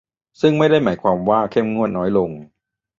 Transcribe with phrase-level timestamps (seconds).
[0.41, 2.29] ซึ่งไม่ได้หมายความว่าเข้มงวดน้อยลง